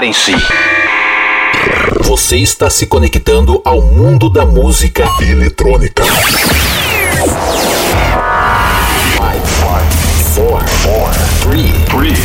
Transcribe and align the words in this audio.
Preparem-se. 0.00 0.32
Você 2.04 2.38
está 2.38 2.70
se 2.70 2.86
conectando 2.86 3.60
ao 3.62 3.82
mundo 3.82 4.30
da 4.30 4.46
música 4.46 5.04
eletrônica. 5.20 6.02
5, 6.04 6.14
4, 10.38 11.20
3, 11.50 11.84
3, 11.84 12.18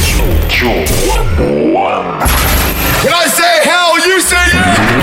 2, 0.61 1.71
1. 1.71 1.74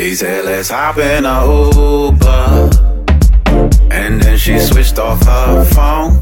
She 0.00 0.14
said, 0.14 0.46
let's 0.46 0.70
hop 0.70 0.96
in 0.96 1.26
a 1.26 1.44
Uber. 1.44 2.70
And 3.90 4.18
then 4.22 4.38
she 4.38 4.58
switched 4.58 4.98
off 4.98 5.22
her 5.26 5.62
phone. 5.66 6.18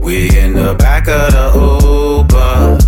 We 0.00 0.34
in 0.38 0.54
the 0.54 0.74
back 0.78 1.06
of 1.06 1.32
the 1.32 1.52
Uber. 2.24 2.78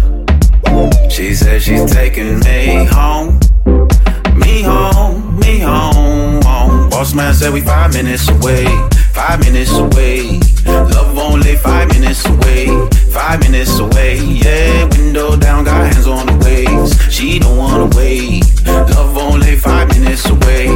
She 1.10 1.34
said 1.34 1.60
she's 1.60 1.84
taking 1.92 2.38
me 2.38 2.86
home. 2.86 3.38
Me 4.36 4.62
home, 4.62 5.38
me 5.38 5.58
home, 5.58 6.40
home. 6.40 6.88
Boss 6.88 7.12
man 7.12 7.34
said 7.34 7.52
we 7.52 7.60
five 7.60 7.92
minutes 7.92 8.26
away. 8.30 8.64
Five 9.12 9.40
minutes 9.40 9.72
away. 9.72 10.40
Love 10.64 11.18
only 11.18 11.56
five 11.56 11.88
minutes 11.88 12.24
away. 12.24 12.88
Five 13.12 13.40
minutes 13.40 13.78
away. 13.78 14.18
Yeah, 14.18 14.84
window 14.84 15.36
down, 15.36 15.64
got 15.64 15.92
hands 15.92 16.06
on 16.06 16.24
the 16.26 16.36
waist. 16.42 16.99
She 17.20 17.38
don't 17.38 17.58
wanna 17.58 17.84
wait. 17.98 18.44
Love 18.64 19.18
only 19.18 19.54
five 19.54 19.88
minutes 19.88 20.26
away. 20.30 20.68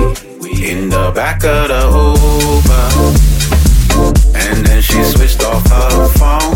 We 0.42 0.70
in 0.70 0.90
the 0.90 1.10
back 1.14 1.42
of 1.42 1.68
the 1.68 1.80
Uber. 2.60 2.88
And 4.38 4.66
then 4.66 4.82
she 4.82 5.02
switched 5.04 5.42
off 5.42 5.66
her 5.70 6.08
phone. 6.18 6.53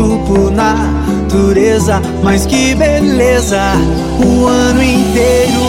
Bonito 0.00 0.20
por 0.26 0.50
natureza. 0.50 2.00
Mas 2.22 2.46
que 2.46 2.74
beleza, 2.74 3.60
o 4.24 4.46
ano 4.46 4.82
inteiro, 4.82 5.60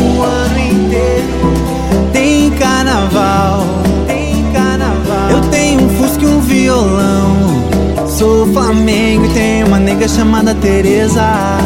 o 0.00 0.22
ano 0.22 0.58
inteiro 0.58 2.12
tem 2.12 2.50
carnaval, 2.52 3.64
tem 4.06 4.44
carnaval. 4.52 5.30
Eu 5.30 5.40
tenho 5.50 5.82
um 5.84 5.88
fusco 5.90 6.22
e 6.22 6.26
um 6.26 6.40
violão. 6.40 7.52
Sou 8.06 8.46
Flamengo 8.52 9.24
e 9.24 9.28
tenho 9.30 9.66
uma 9.66 9.78
nega 9.78 10.06
chamada 10.06 10.54
Teresa. 10.54 11.58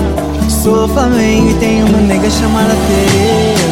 Sou 0.48 0.88
Flamengo 0.88 1.50
e 1.50 1.54
tenho 1.54 1.86
uma 1.86 1.98
nega 1.98 2.30
chamada 2.30 2.74
Teresa. 2.88 3.66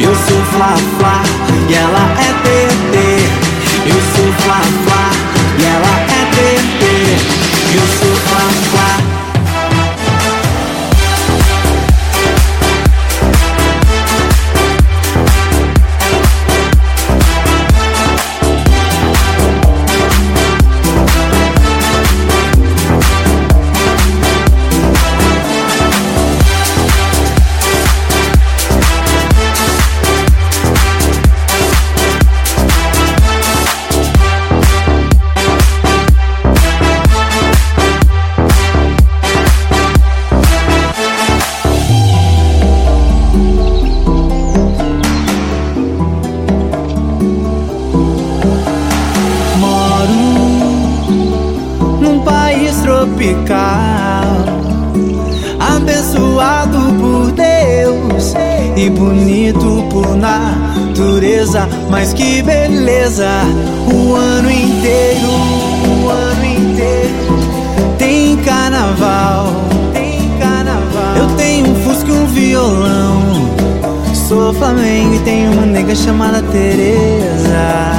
Eu 0.00 0.14
sou 0.14 0.42
Fla 0.52 0.74
Fla 0.98 1.22
e 1.68 1.74
ela 1.74 2.04
é 2.18 2.32
TT. 2.42 2.91
Eu 3.84 4.00
sou 4.14 4.32
Fla 4.44 4.60
e 5.58 5.64
ela 5.64 5.92
é 6.08 6.24
TT. 6.30 6.82
Eu 7.74 7.86
sou 7.98 8.11
mas 61.90 62.14
que 62.14 62.42
beleza! 62.42 63.28
O 63.92 64.14
ano 64.14 64.50
inteiro, 64.50 65.28
o 65.86 66.08
ano 66.08 66.44
inteiro 66.44 67.38
tem 67.98 68.36
carnaval, 68.38 69.52
tem 69.92 70.30
carnaval. 70.38 71.16
Eu 71.16 71.26
tenho 71.36 71.70
um 71.70 71.74
fusco 71.82 72.08
e 72.08 72.12
um 72.12 72.26
violão. 72.26 73.20
Sou 74.14 74.54
Flamengo 74.54 75.14
e 75.16 75.18
tenho 75.20 75.52
uma 75.52 75.66
nega 75.66 75.94
chamada 75.94 76.42
Teresa. 76.42 77.92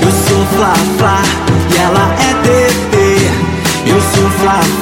Eu 0.00 0.10
sou 0.10 0.46
Fla 0.56 0.74
Fla 0.98 1.22
e 1.70 1.78
ela 1.78 2.14
é 2.14 2.32
TT. 2.42 3.90
Eu 3.90 4.00
sou 4.00 4.30
Fla 4.38 4.60
Fla 4.60 4.81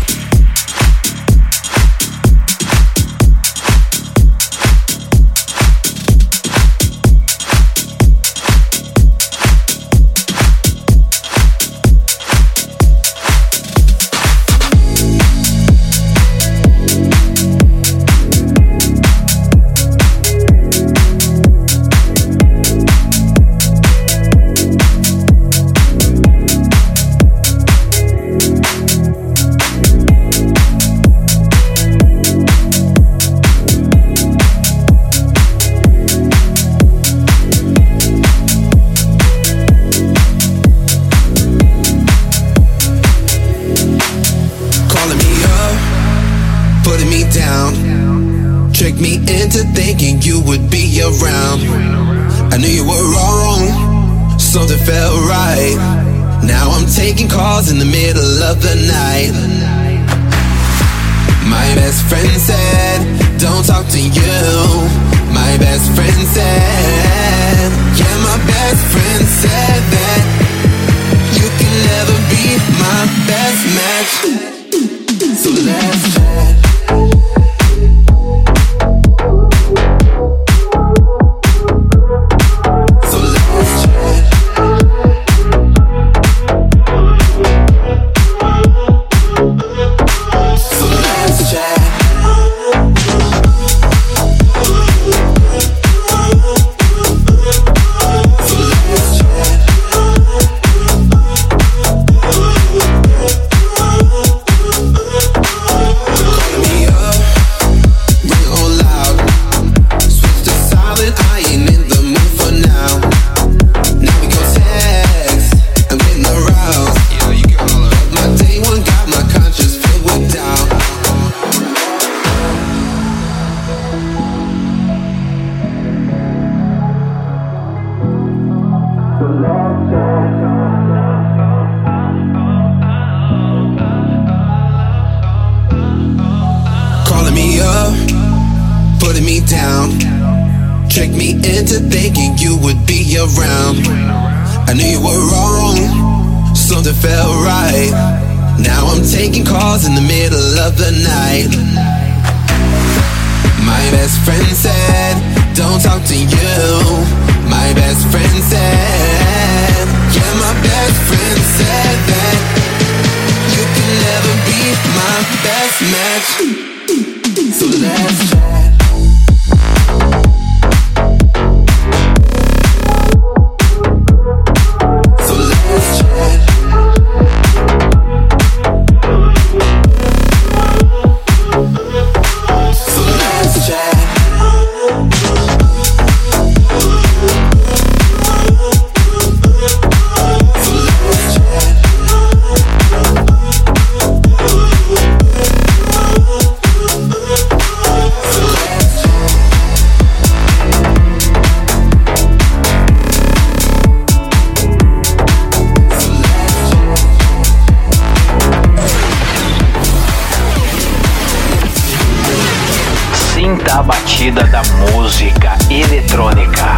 da 213.65 213.83
batida 213.83 214.43
da 214.45 214.61
música 214.93 215.57
eletrônica. 215.69 216.77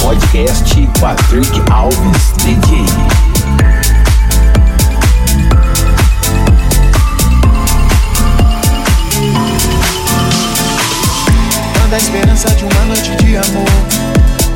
Podcast 0.00 0.88
Patrick 1.00 1.62
Alves 1.70 2.32
DJ. 2.38 2.84
Manda 11.80 11.96
a 11.96 11.98
esperança 11.98 12.48
de 12.50 12.64
uma 12.64 12.84
noite 12.86 13.16
de 13.16 13.36
amor 13.36 13.66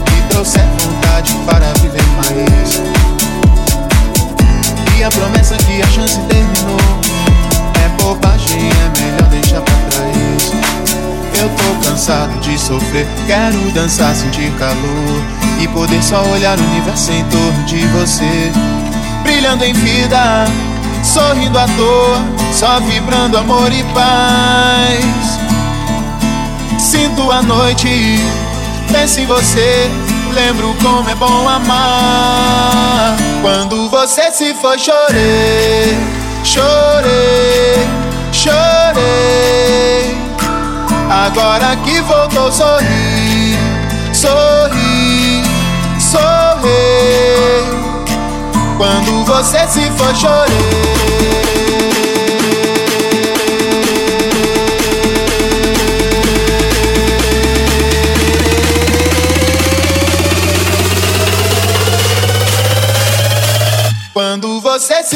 que 0.07 0.23
trouxe 0.31 0.59
vontade 0.59 1.35
para 1.47 1.73
viver 1.81 2.05
mais. 2.17 2.83
E 4.99 5.05
a 5.05 5.11
promessa 5.11 5.57
que 5.57 5.83
a 5.83 5.87
chance 5.87 6.19
terminou 6.29 6.81
é 7.85 8.03
bobagem, 8.03 8.71
é 8.71 9.01
melhor 9.01 9.29
deixar 9.31 9.61
pra 9.61 9.75
trás 9.91 10.16
cansado 11.97 12.39
de 12.41 12.59
sofrer. 12.59 13.07
Quero 13.27 13.59
dançar, 13.73 14.15
sentir 14.15 14.53
calor 14.59 15.23
e 15.61 15.67
poder 15.69 16.03
só 16.03 16.23
olhar 16.25 16.59
o 16.59 16.63
universo 16.63 17.11
em 17.11 17.25
torno 17.25 17.65
de 17.65 17.87
você. 17.89 18.53
Brilhando 19.23 19.65
em 19.65 19.73
vida, 19.73 20.45
sorrindo 21.03 21.59
à 21.59 21.67
toa, 21.67 22.25
só 22.53 22.81
vibrando 22.81 23.39
amor 23.39 23.73
e 23.73 23.83
paz. 23.95 25.41
Sinto 26.79 27.31
a 27.33 27.43
noite, 27.43 28.21
penso 28.93 29.21
em 29.21 29.27
você, 29.27 29.91
lembro 30.35 30.77
como 30.83 31.09
é 31.09 31.15
bom 31.15 31.49
amar. 31.49 33.17
Quando 33.41 33.89
você 33.89 34.31
se 34.31 34.55
foi, 34.55 34.79
chorei, 34.79 35.97
chorei, 36.45 37.87
chorei. 38.33 38.86
Agora 41.09 41.77
que 41.85 42.01
voltou, 42.01 42.51
sorri, 42.51 43.57
sorri, 44.13 45.43
sorri. 46.01 46.67
Quando 48.77 49.25
você 49.25 49.67
se 49.69 49.91
chorei. 50.15 50.97
Quando 64.13 64.61
você 64.61 65.03
se 65.03 65.16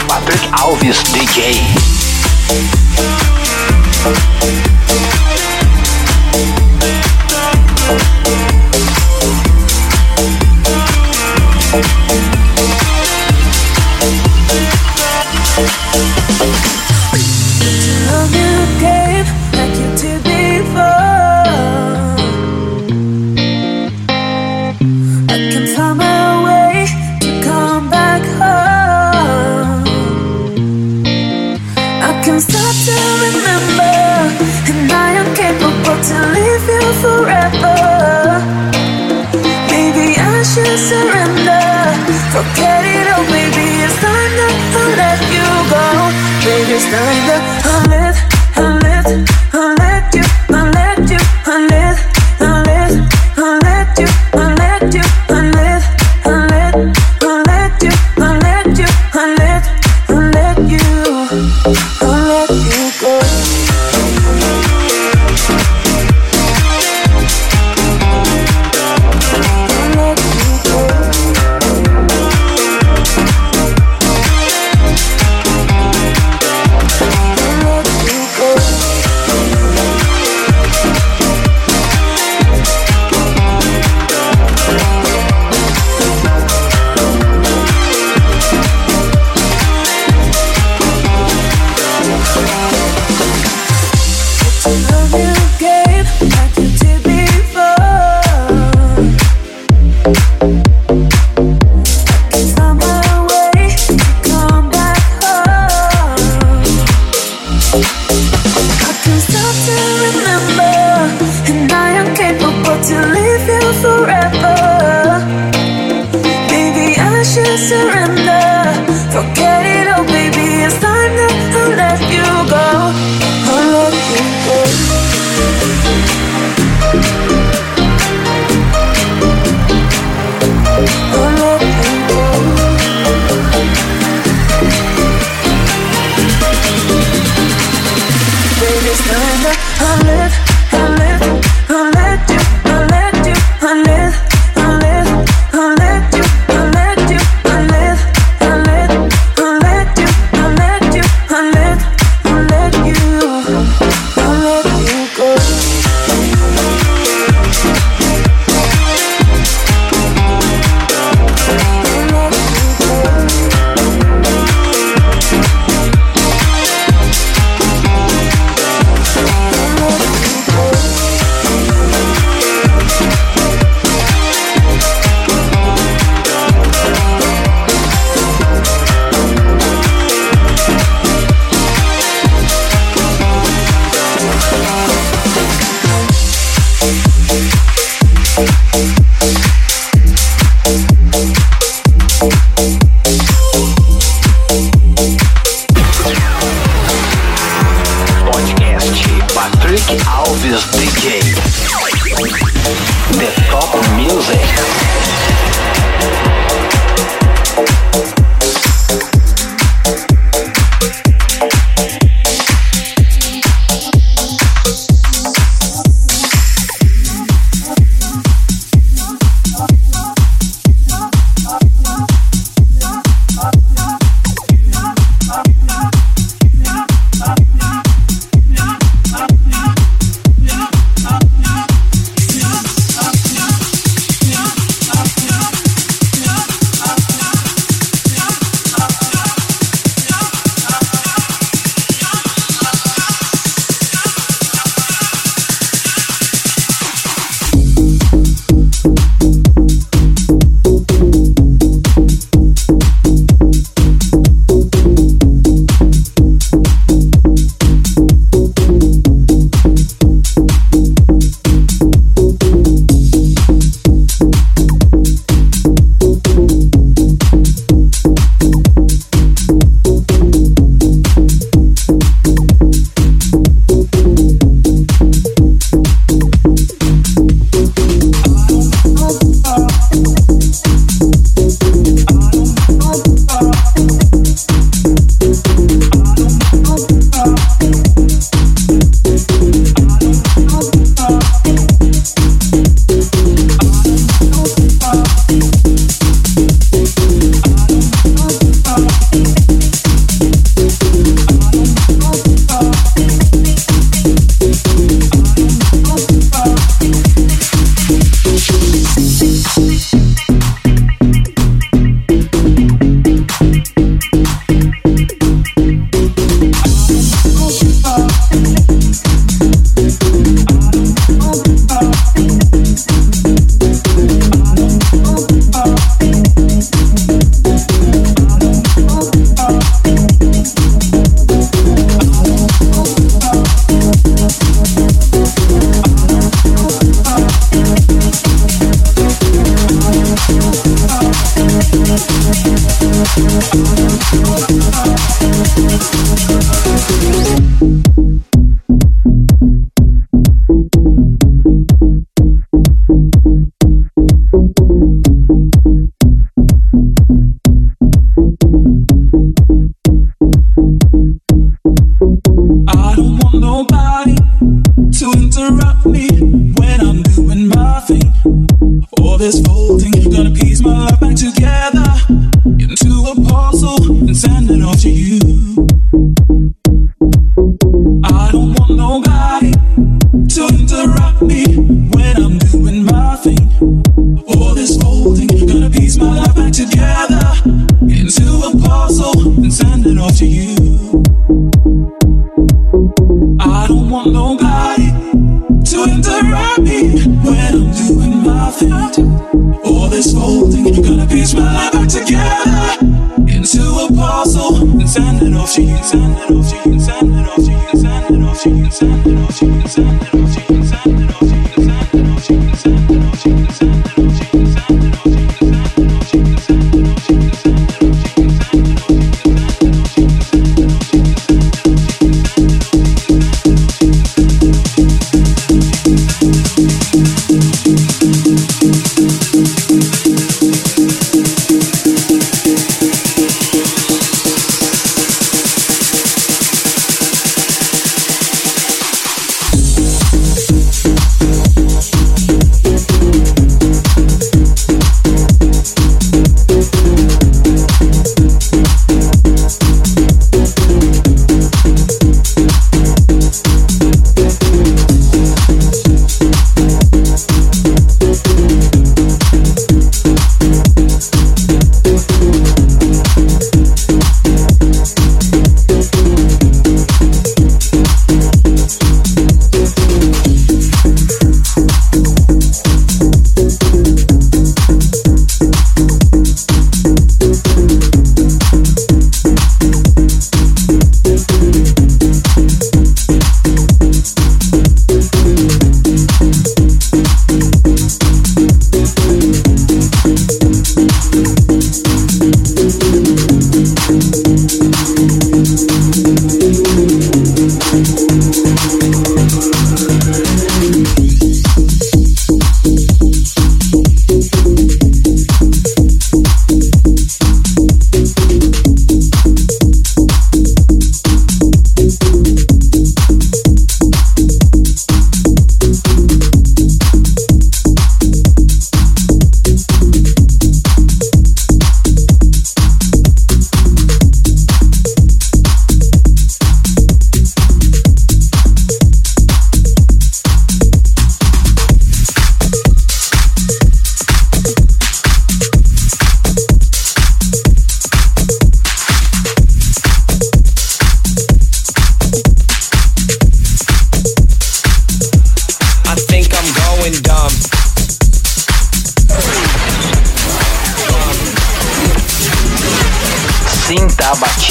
Podcast 0.00 0.08
Patrick 0.08 0.40
Alves 0.52 1.02
DJ. 1.12 1.58
Love 11.70 12.27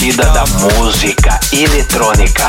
Sinta 0.08 0.24
a 0.24 0.28
batida 0.28 0.32
da 0.32 0.46
música 0.46 1.40
eletrônica. 1.52 2.48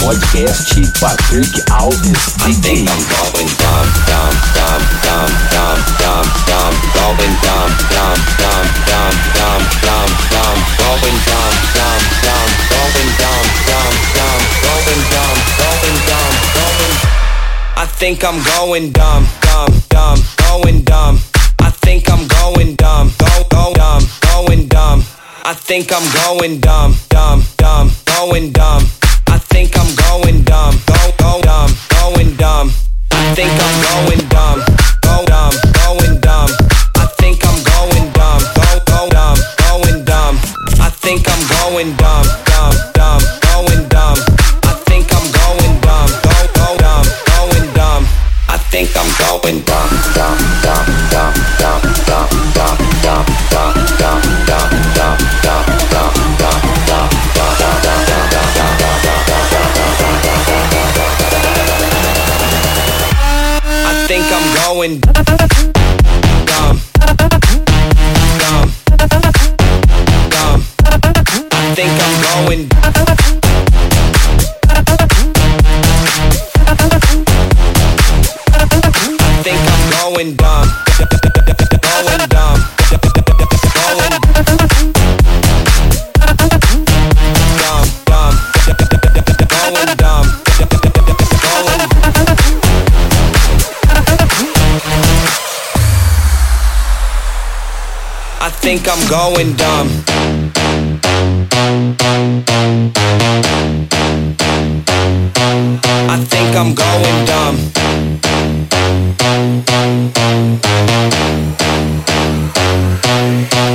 Podcast 0.00 0.74
Patrick 0.98 1.62
Alves. 1.70 2.34
I 17.78 17.86
think 17.98 18.24
I'm 18.24 18.42
going 18.42 18.92
dumb, 18.92 19.26
dumb, 19.42 19.82
dumb, 19.90 20.22
going 20.48 20.82
dumb. 20.84 21.25
I 25.48 25.54
think 25.54 25.92
I'm 25.92 26.02
going 26.26 26.58
dumb, 26.58 26.96
dumb, 27.08 27.44
dumb, 27.56 27.92
going 28.04 28.50
dumb. 28.50 28.82
I 29.28 29.38
think 29.38 29.78
I'm 29.78 29.94
going 29.94 30.42
dumb, 30.42 30.74
go, 30.86 31.12
go, 31.18 31.40
dumb, 31.40 31.70
going 32.02 32.34
dumb. 32.34 32.72
I 33.12 33.32
think 33.36 33.52
I'm 33.54 33.78
going 33.86 34.28
dumb, 34.28 34.58
go, 35.02 35.24
dumb, 35.24 35.54
going 35.86 36.18
dumb. 36.18 36.50
I 36.96 37.06
think 37.22 37.46
I'm 37.46 37.62
going 37.62 38.10
dumb, 38.10 38.42
go, 38.58 38.66
go, 38.90 39.08
dumb, 39.08 39.38
going 39.70 40.04
dumb. 40.04 40.34
I 40.82 40.90
think 40.90 41.22
I'm 41.30 41.42
going 41.62 41.94
dumb, 41.94 42.26
going 64.86 65.00
dumb, 65.00 66.80
dumb, 68.38 68.70
dumb. 70.30 70.62
I 71.50 71.74
think 71.74 71.90
I'm 71.90 72.46
going. 72.46 72.85
I 98.46 98.48
think 98.48 98.86
I'm 98.88 99.08
going 99.08 99.56
dumb. 99.56 99.88
I 106.08 106.16
think 106.30 106.54
I'm 106.54 106.72
going 106.72 107.26
dumb. 107.26 107.56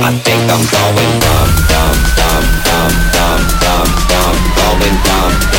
I 0.00 0.10
think 0.24 0.42
I'm 0.50 0.64
going 0.72 1.20
dumb, 1.20 1.50
dumb, 1.68 1.98
dumb, 2.16 2.44
dumb, 2.64 2.94
dumb, 3.12 3.40
dumb, 3.60 3.90
dumb, 4.08 4.36
going 4.56 4.96
dumb, 5.04 5.51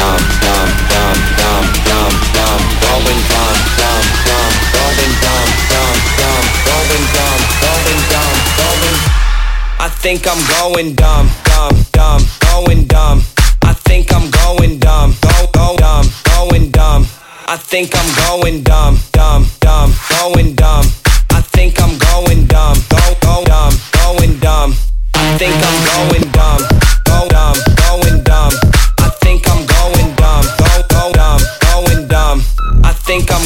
think 10.04 10.28
I'm 10.28 10.44
going 10.60 10.96
dumb, 10.96 11.30
dumb, 11.46 11.76
dumb, 11.94 12.22
going 12.52 12.88
dumb. 12.88 13.22
I 13.64 13.72
think 13.72 14.14
I'm 14.14 14.30
going 14.32 14.78
dumb, 14.78 15.16
go, 15.22 15.48
go, 15.54 15.78
dumb, 15.78 16.06
going 16.26 16.72
dumb. 16.72 17.08
I 17.48 17.56
think 17.56 17.96
I'm 17.96 18.10
going 18.28 18.64
dumb, 18.64 18.98
dumb, 19.14 19.46
dumb, 19.62 19.94
going 20.10 20.56
dumb. 20.56 20.84
I 21.32 21.40
think 21.56 21.82
I'm 21.82 21.98
going 21.98 22.46
dumb, 22.48 22.76
go, 22.90 23.00
go, 23.22 23.46
dumb, 23.46 23.74
going 23.94 24.38
dumb. 24.40 24.74
I 25.16 25.38
think 25.38 25.56
I'm 25.64 25.80
going 25.88 26.30
dumb, 26.36 26.62
go, 27.06 27.28
dumb, 27.30 27.56
going 27.88 28.24
dumb. 28.24 28.52
I 29.00 29.08
think 29.24 29.48
I'm 29.48 29.66
going 29.66 30.16
dumb, 30.20 30.44
go, 30.60 30.84
go, 30.92 31.12
dumb, 31.14 31.40
going 31.72 32.08
dumb. 32.10 32.42
I 32.84 32.92
think 32.92 33.32
I'm 33.32 33.46